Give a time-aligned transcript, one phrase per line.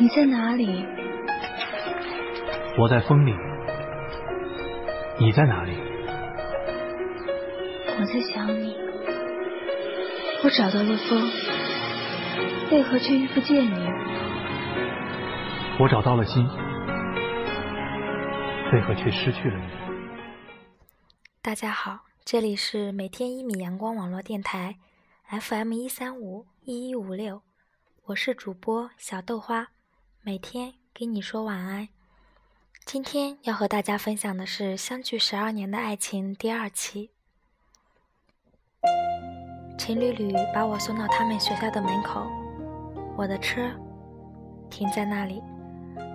[0.00, 0.86] 你在哪里？
[2.78, 3.34] 我在风里。
[5.18, 5.76] 你在哪里？
[7.98, 8.74] 我在想你。
[10.42, 11.20] 我找到了风，
[12.72, 13.86] 为何却遇不见你？
[15.78, 16.48] 我找到了心，
[18.72, 19.66] 为何却失去了你？
[21.42, 24.76] 大家好，这里是每天一米阳光网络电台
[25.28, 27.42] ，FM 一三五一一五六，
[28.06, 29.68] 我是主播小豆花，
[30.22, 31.88] 每天给你说晚安。
[32.84, 37.08] 今天要和大家分享的是《相距十二年的爱情》第二期。
[39.78, 42.30] 情侣旅把我送到他们学校的门口，
[43.16, 43.62] 我的车
[44.68, 45.42] 停在那里。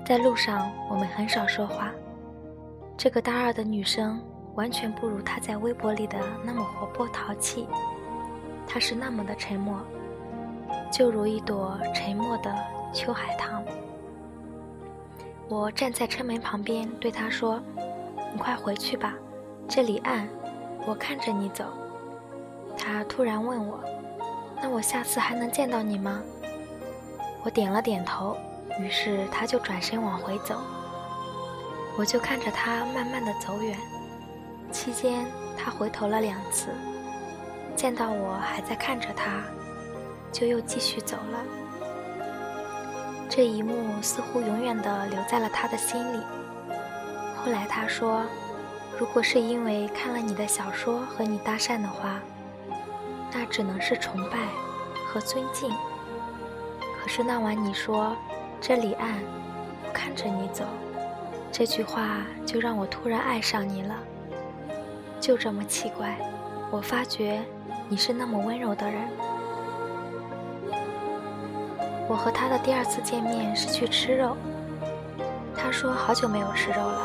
[0.06, 1.92] 在路上，我们很少说话。
[2.96, 7.68] 这个大二的女生完全不如她在微博里的那么活泼淘气，
[8.68, 9.84] 她是那么的沉默，
[10.92, 12.56] 就如一朵沉默的
[12.94, 13.66] 秋海棠。
[15.48, 17.62] 我站在车门旁边，对他说
[18.34, 19.14] ：“你快回去吧，
[19.70, 20.28] 这里暗，
[20.88, 21.66] 我看着你走。”
[22.76, 23.80] 他突然问我
[24.60, 26.20] ：“那我下次还能见到你吗？”
[27.46, 28.36] 我点了点头，
[28.80, 30.60] 于是他就转身往回走。
[31.96, 33.78] 我就看着他慢慢的走远，
[34.72, 36.70] 期间他回头了两次，
[37.76, 39.44] 见到我还在看着他，
[40.32, 41.65] 就又继续走了。
[43.28, 46.22] 这一幕似乎永远地留在了他的心里。
[47.36, 48.24] 后来他说
[48.98, 52.20] ：“如果是因为看了你的小说和你搭讪的话，
[53.34, 54.38] 那只能是崇拜
[55.08, 55.70] 和尊敬。
[57.02, 58.16] 可是那晚你说
[58.62, 59.20] 这里暗，
[59.86, 60.64] 我看着你走，
[61.52, 63.96] 这句话就让我突然爱上你了。
[65.20, 66.16] 就这么奇怪，
[66.72, 67.44] 我发觉
[67.90, 69.02] 你是那么温柔的人。”
[72.08, 74.38] 我和他的第二次见面是去吃肉，
[75.56, 77.02] 他说好久没有吃肉了，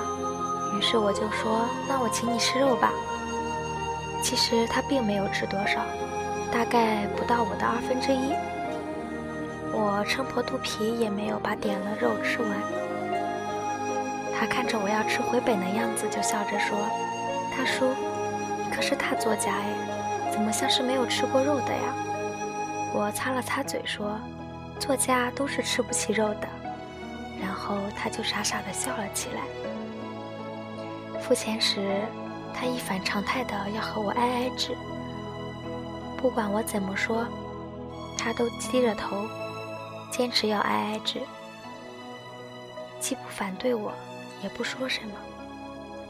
[0.77, 2.93] 于是我就说那我请你吃肉吧。
[4.23, 5.81] 其实他并没有吃多少，
[6.53, 8.35] 大概不到我的二分之一。
[9.73, 12.51] 我撑破肚皮也没有把点了肉吃完。
[14.39, 16.77] 他看着我要吃回本的样子，就笑着说
[17.57, 17.89] ：“大叔，
[18.59, 21.95] 你可是大作家哎，怎么像是没有吃过肉的呀？”
[22.93, 24.19] 我擦了擦嘴说。
[24.81, 26.49] 作家都是吃不起肉的，
[27.41, 29.43] 然后他就傻傻的笑了起来。
[31.21, 32.01] 付钱时，
[32.55, 34.75] 他一反常态的要和我挨挨指，
[36.17, 37.27] 不管我怎么说，
[38.19, 39.29] 他都低着头，
[40.11, 41.21] 坚持要挨挨指，
[42.99, 43.93] 既不反对我，
[44.43, 45.13] 也不说什么，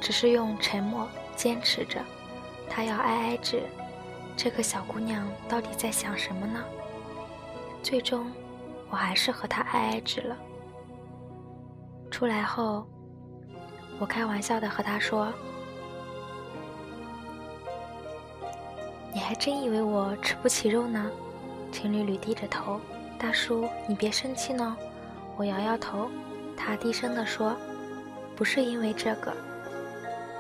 [0.01, 2.01] 只是用沉默坚持着。
[2.69, 3.65] 他要挨挨指，
[4.37, 6.65] 这个小姑娘到底在想什么呢？
[7.83, 8.31] 最终。
[8.91, 10.37] 我还是和他挨挨指了。
[12.11, 12.85] 出来后，
[14.01, 15.33] 我开玩笑的和他说
[19.15, 21.11] ：“你还真以为我吃不起肉呢？”
[21.71, 22.81] 情侣侣低着头
[23.17, 24.77] ：“大叔，你别生气呢。”
[25.39, 26.11] 我摇摇头，
[26.57, 27.55] 他低声的说
[28.35, 29.33] ：“不是因为这个，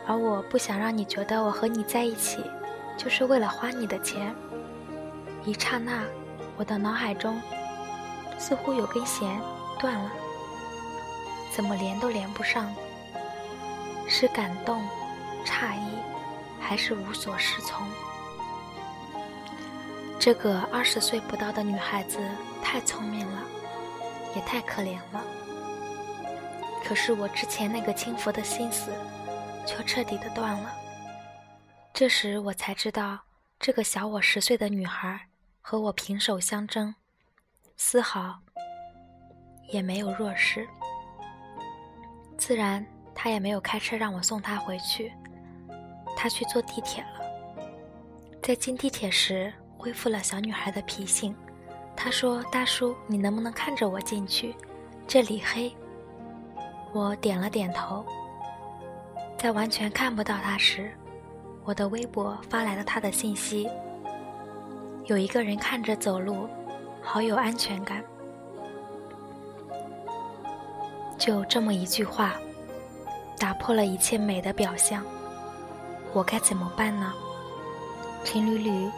[0.06, 2.44] 而我不想让你觉得我和你在一起，
[2.99, 4.34] 就是为了花你的钱。”
[5.47, 6.03] 一刹那，
[6.56, 7.41] 我的脑海中。
[8.41, 9.41] 似乎有根弦
[9.78, 10.11] 断了，
[11.53, 12.75] 怎么连都连不上？
[14.09, 14.83] 是感动、
[15.45, 15.99] 诧异，
[16.59, 17.87] 还是无所适从？
[20.19, 22.19] 这个二十岁不到的女孩子
[22.62, 23.43] 太聪明了，
[24.34, 25.23] 也太可怜了。
[26.83, 28.91] 可是我之前那个轻浮的心思，
[29.65, 30.75] 却彻底的断了。
[31.93, 33.21] 这时我才知道，
[33.59, 35.29] 这个小我十岁的女孩
[35.61, 36.95] 和我平手相争。
[37.83, 38.39] 丝毫
[39.73, 40.69] 也没有弱势，
[42.37, 45.11] 自然他也没有开车让我送他回去，
[46.15, 47.59] 他去坐地铁了。
[48.43, 51.35] 在进地铁时，恢复了小女孩的脾性。
[51.97, 54.55] 他说：“大叔，你能不能看着我进去？
[55.09, 55.75] 这里黑。”
[56.93, 58.05] 我点了点头。
[59.38, 60.93] 在完全看不到他时，
[61.65, 63.67] 我的微博发来了他的信息
[65.06, 66.47] ：“有一个人看着走路。”
[67.02, 68.05] 好有安全感，
[71.19, 72.35] 就这么一句话，
[73.37, 75.05] 打破了一切美的表象。
[76.12, 77.12] 我该怎么办呢？
[78.25, 78.91] 陈缕缕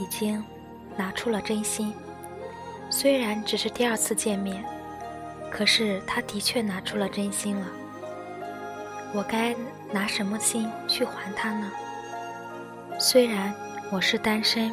[0.00, 0.42] 已经
[0.96, 1.92] 拿出了真心，
[2.88, 4.64] 虽然只是第二次见面，
[5.50, 7.66] 可是他的确拿出了真心了。
[9.12, 9.54] 我该
[9.92, 11.70] 拿什么心去还他呢？
[12.98, 13.54] 虽然
[13.90, 14.72] 我是单身，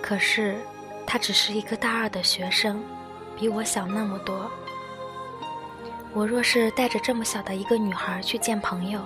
[0.00, 0.56] 可是。
[1.06, 2.82] 他只是一个大二的学生，
[3.36, 4.50] 比我小那么多。
[6.12, 9.00] 我若是带着这么小的一个女孩去见朋友、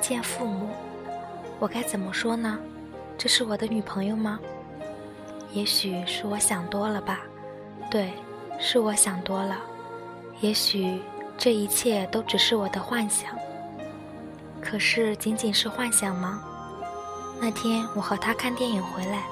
[0.00, 0.68] 见父母，
[1.58, 2.58] 我该怎么说呢？
[3.16, 4.38] 这是我的女朋友吗？
[5.52, 7.20] 也许是我想多了吧。
[7.90, 8.12] 对，
[8.58, 9.56] 是我想多了。
[10.40, 11.00] 也许
[11.38, 13.30] 这一切都只是我的幻想。
[14.60, 16.42] 可是仅仅是幻想吗？
[17.40, 19.24] 那天我和他看电影回来，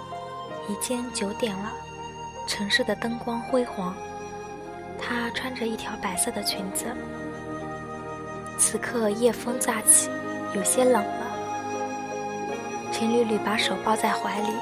[0.69, 1.73] 已经九点了，
[2.47, 3.94] 城市的灯光辉煌。
[4.99, 6.87] 她穿着一条白色的裙子。
[8.59, 10.09] 此刻夜风乍起，
[10.55, 11.27] 有些冷了。
[12.93, 14.53] 陈缕缕把手抱在怀里，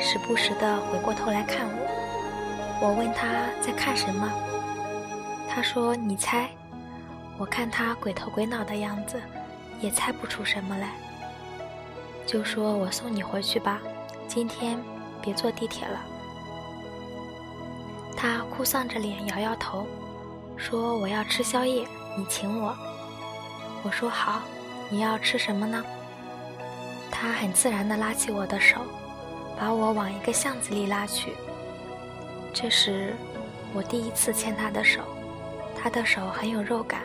[0.00, 2.78] 时不时地回过头来看我。
[2.82, 3.26] 我问她
[3.62, 4.30] 在看什么，
[5.48, 6.48] 她说：“你猜。”
[7.38, 9.16] 我看她鬼头鬼脑的样子，
[9.80, 10.90] 也猜不出什么来。
[12.26, 13.80] 就说我送你回去吧，
[14.26, 14.78] 今天
[15.22, 16.00] 别坐地铁了。
[18.20, 19.86] 他哭丧着脸摇摇头，
[20.56, 21.86] 说：“我要吃宵夜，
[22.16, 22.76] 你请我。”
[23.84, 24.42] 我说：“好，
[24.90, 25.84] 你要吃什么呢？”
[27.12, 28.80] 他很自然地拉起我的手，
[29.56, 31.32] 把我往一个巷子里拉去。
[32.52, 33.14] 这时，
[33.72, 35.00] 我第一次牵他的手，
[35.80, 37.02] 他的手很有肉感，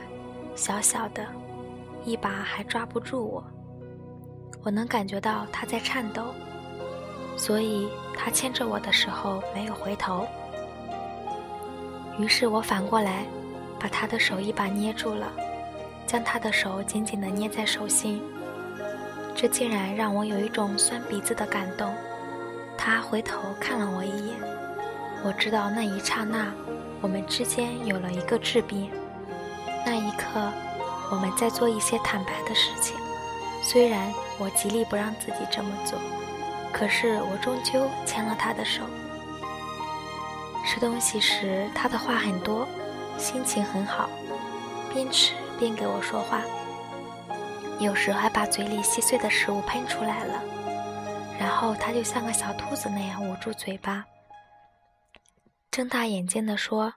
[0.55, 1.23] 小小的，
[2.03, 3.43] 一把还抓不住我。
[4.63, 6.33] 我能感觉到他在颤抖，
[7.37, 7.87] 所以
[8.17, 10.27] 他牵着我的时候没有回头。
[12.19, 13.25] 于是我反过来，
[13.79, 15.31] 把他的手一把捏住了，
[16.05, 18.21] 将他的手紧紧地捏在手心。
[19.35, 21.93] 这竟然让我有一种酸鼻子的感动。
[22.77, 24.35] 他回头看了我一眼，
[25.23, 26.51] 我知道那一刹那，
[27.01, 28.89] 我们之间有了一个质变。
[29.85, 30.51] 那一刻，
[31.09, 32.95] 我们在做一些坦白的事情。
[33.61, 35.97] 虽然我极力不让自己这么做，
[36.71, 38.83] 可是我终究牵了他的手。
[40.65, 42.67] 吃东西时，他的话很多，
[43.17, 44.09] 心情很好，
[44.91, 46.41] 边吃边给我说话，
[47.79, 50.41] 有时还把嘴里稀碎的食物喷出来了，
[51.39, 54.05] 然后他就像个小兔子那样捂住嘴巴，
[55.69, 56.93] 睁大眼睛地说：“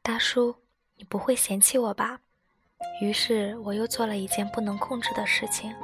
[0.00, 0.56] 大叔，
[0.96, 2.20] 你不会嫌弃我吧？”
[3.02, 5.74] 于是我又做了一件不能控制的事情，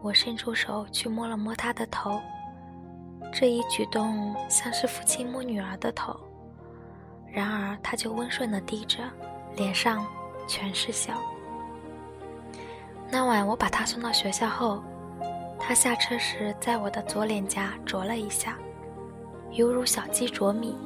[0.00, 2.20] 我伸出手去摸了摸他的头，
[3.32, 6.18] 这一举动像是父亲摸女儿的头，
[7.32, 8.98] 然而他就温顺地低着，
[9.56, 10.06] 脸上
[10.46, 11.14] 全是笑。
[13.08, 14.82] 那晚我把他送到学校后，
[15.58, 18.58] 他下车时在我的左脸颊啄了一下，
[19.52, 20.76] 犹如小鸡啄米，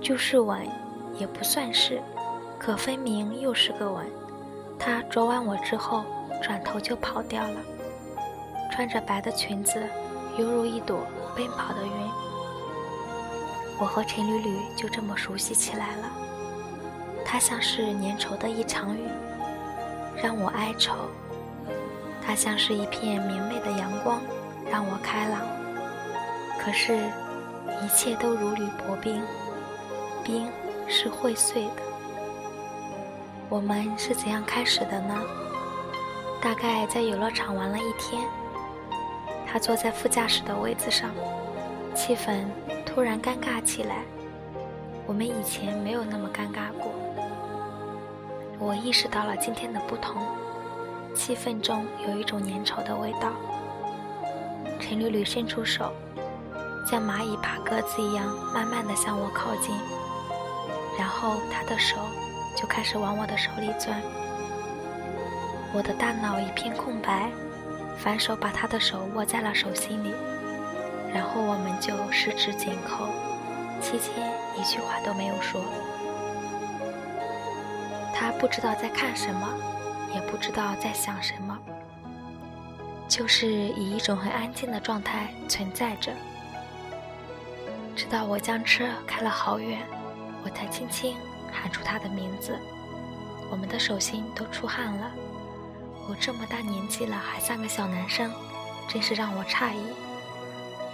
[0.00, 0.66] 就是吻，
[1.18, 2.02] 也不算是。
[2.58, 4.04] 可分明又是个吻。
[4.78, 6.04] 他啄完我之后，
[6.42, 7.60] 转头就跑掉了。
[8.72, 9.88] 穿着白的裙子，
[10.38, 11.04] 犹如一朵
[11.36, 11.92] 奔跑的云。
[13.80, 16.10] 我和陈缕缕就这么熟悉起来了。
[17.24, 19.02] 他像是粘稠的一场雨，
[20.22, 20.94] 让我哀愁；
[22.24, 24.20] 他像是一片明媚的阳光，
[24.70, 25.40] 让我开朗。
[26.58, 26.96] 可是，
[27.82, 29.20] 一切都如履薄冰，
[30.24, 30.48] 冰
[30.86, 31.82] 是会碎的。
[33.48, 35.20] 我们是怎样开始的呢？
[36.40, 38.22] 大概在游乐场玩了一天，
[39.50, 41.10] 他坐在副驾驶的位子上，
[41.94, 42.44] 气氛
[42.84, 44.02] 突然尴尬起来。
[45.06, 46.92] 我们以前没有那么尴尬过。
[48.58, 50.22] 我意识到了今天的不同，
[51.14, 53.32] 气氛中有一种粘稠的味道。
[54.78, 55.92] 陈缕缕伸出手，
[56.86, 59.74] 像蚂蚁爬格子一样慢慢的向我靠近，
[60.98, 61.96] 然后她的手。
[62.56, 64.02] 就开始往我的手里钻，
[65.72, 67.30] 我的大脑一片空白，
[67.98, 70.14] 反手把他的手握在了手心里，
[71.12, 73.08] 然后我们就十指紧扣，
[73.80, 75.60] 期间一句话都没有说。
[78.14, 79.48] 他不知道在看什么，
[80.14, 81.58] 也不知道在想什么，
[83.08, 86.12] 就是以一种很安静的状态存在着。
[87.96, 89.80] 直到我将车开了好远，
[90.44, 91.16] 我才轻轻。
[91.50, 92.56] 喊出他的名字，
[93.50, 95.10] 我们的手心都出汗了。
[96.08, 98.32] 我这么大年纪了，还像个小男生，
[98.88, 99.78] 真是让我诧异。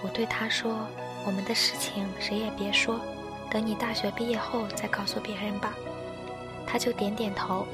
[0.03, 0.75] 我对他说
[1.25, 3.01] ：“我们的事情谁也别说，
[3.49, 5.73] 等你大学毕业后再告诉别人吧。”
[6.67, 7.65] 他就点点头。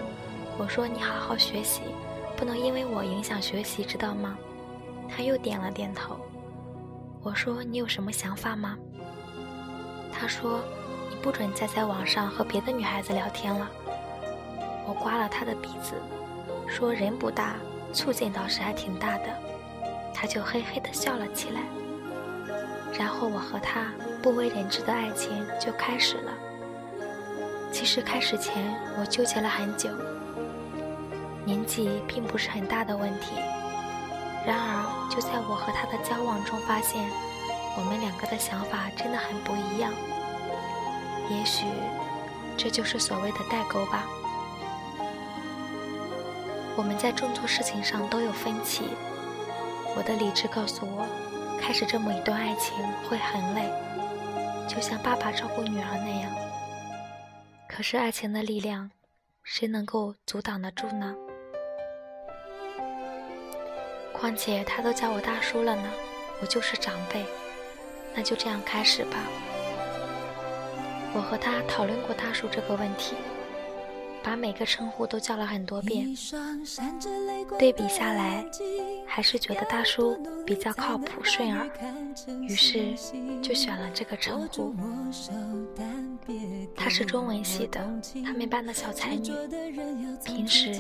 [0.59, 1.81] 我说：“你好好学习，
[2.37, 4.37] 不能因为我影响学习，知道吗？”
[5.09, 6.21] 他又点了点头。
[7.23, 8.77] 我说：“你有什么想法吗？”
[10.13, 10.61] 他说。
[11.13, 13.69] 你不准再在网上和别的女孩子聊天了。
[14.87, 15.95] 我刮了他的鼻子，
[16.71, 17.57] 说人不大，
[17.93, 19.25] 醋劲倒是还挺大的。
[20.15, 21.63] 他就嘿嘿地笑了起来。
[22.99, 23.87] 然后我和他
[24.23, 26.33] 不为人知的爱情就开始了。
[27.73, 29.91] 其实开始前我纠结了很久，
[31.45, 33.35] 年纪并不是很大的问题。
[34.47, 37.03] 然而就在我和他的交往中，发现
[37.77, 39.93] 我们两个的想法真的很不一样。
[41.29, 41.67] 也许
[42.57, 44.05] 这就是所谓的代沟吧。
[46.77, 48.85] 我们在众多事情上都有分歧。
[49.97, 51.07] 我的理智告诉我，
[51.61, 52.75] 开始这么一段爱情
[53.09, 53.71] 会很累，
[54.69, 56.33] 就像爸爸照顾女儿那样。
[57.69, 58.91] 可是爱情的力量，
[59.43, 61.15] 谁能够阻挡得住呢？
[64.13, 65.91] 况且他都叫我大叔了呢，
[66.41, 67.25] 我就是长辈，
[68.15, 69.19] 那就这样开始吧。
[71.13, 73.17] 我和他讨论过大叔这个问题。
[74.23, 76.07] 把每个称呼都叫了很多遍，
[77.59, 78.45] 对比下来，
[79.07, 81.69] 还是觉得大叔比较靠谱顺耳，
[82.43, 82.95] 于是
[83.43, 84.75] 就选了这个称呼。
[86.77, 87.81] 她是中文系的，
[88.25, 89.33] 他们班的小才女，
[90.25, 90.75] 平时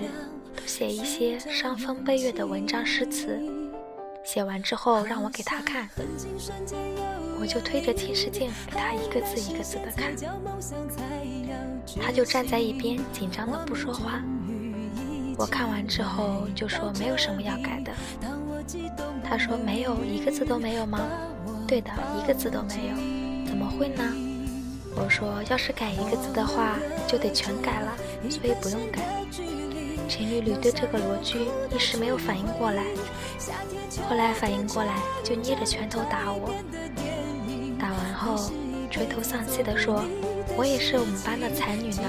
[0.55, 3.41] 都写一些伤风悲月的文章诗词，
[4.25, 5.89] 写完之后让我给他看，
[7.41, 10.15] 我就推着近视镜给他一个字一个字的看。
[12.01, 14.23] 他就站在一边，紧张的不说话。
[15.37, 17.93] 我看完之后就说没有什么要改的。
[19.25, 21.01] 他说没有一个字都没有吗？
[21.67, 21.91] 对的，
[22.23, 23.47] 一个字都没有。
[23.47, 24.05] 怎么会呢？
[24.97, 27.97] 我说要是改一个字的话，就得全改了，
[28.29, 29.25] 所以不用改。
[30.11, 32.83] 陈缕缕对这个罗居一时没有反应过来，
[34.09, 36.53] 后来反应过来就捏着拳头打我。
[37.79, 38.51] 打完后
[38.91, 40.05] 垂头丧气地说。
[40.57, 42.03] 我也是我们班的才女呢。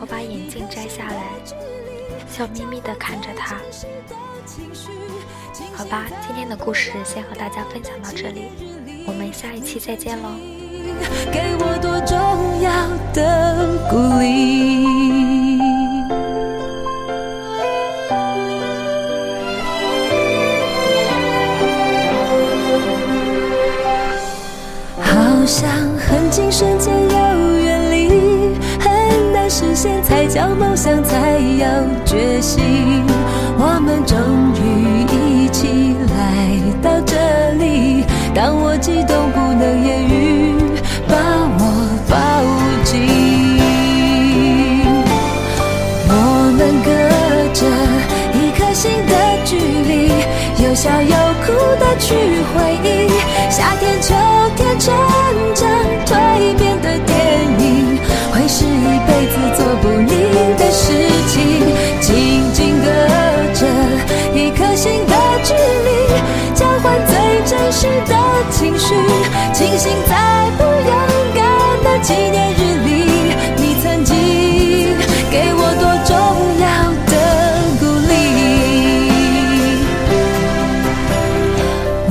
[0.00, 1.32] 我把眼镜摘下来，
[2.30, 3.56] 笑眯眯地看着她。
[5.74, 8.48] 好吧，今天的故事先和大家分享到这里，
[9.06, 10.30] 我们下一期再见喽。
[11.32, 12.16] 给我多重
[12.62, 15.01] 要的鼓励。
[26.32, 26.42] 像。
[26.42, 28.08] 近瞬间要远离，
[28.80, 31.68] 很难实现才叫梦想，才要
[32.06, 33.04] 觉醒。
[33.58, 34.16] 我们终
[34.56, 36.48] 于一起来
[36.80, 37.16] 到这
[37.58, 40.54] 里，当我激动不能言语，
[41.06, 41.14] 把
[41.58, 41.60] 我
[42.08, 42.16] 抱
[42.82, 42.98] 紧。
[46.08, 46.14] 我
[46.56, 46.90] 们隔
[47.52, 47.60] 着
[48.32, 49.12] 一颗心的
[49.44, 50.08] 距离，
[50.64, 52.14] 有笑有哭的去
[52.54, 52.88] 回忆，
[53.50, 54.14] 夏天秋
[54.56, 54.78] 天
[72.02, 72.90] 纪念日里，
[73.56, 74.10] 你曾经
[75.30, 76.12] 给我多重
[76.60, 76.66] 要
[77.10, 77.14] 的
[77.80, 78.12] 鼓励。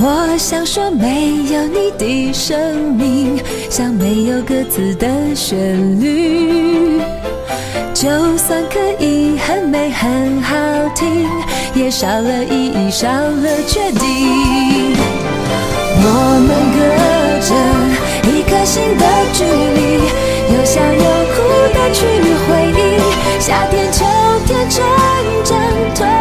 [0.00, 0.04] 我。
[0.38, 3.38] 想说没有你的生命，
[3.70, 5.06] 像没有歌词的
[5.36, 7.00] 旋律。
[7.94, 10.56] 就算可以很美很好
[10.96, 11.28] 听，
[11.74, 14.96] 也少了意义，少了确定。
[16.04, 16.06] 我
[16.48, 16.78] 们隔
[17.46, 17.50] 着
[18.24, 20.00] 一颗心的距离，
[20.54, 21.36] 有笑有哭
[21.74, 22.06] 的去
[22.46, 22.80] 回忆。
[23.40, 24.04] 夏天、秋
[24.46, 24.80] 天，成
[25.94, 26.11] 长